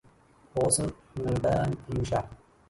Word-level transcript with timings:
غصن 0.59 0.87
من 1.17 1.29
البان 1.29 1.71
في 1.87 1.99
وشاح 2.01 2.25